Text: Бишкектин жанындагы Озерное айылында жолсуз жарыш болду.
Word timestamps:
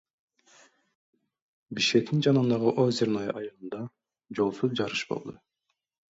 Бишкектин 1.79 2.23
жанындагы 2.29 2.73
Озерное 2.85 3.29
айылында 3.43 3.83
жолсуз 4.41 4.77
жарыш 4.83 5.07
болду. 5.13 5.39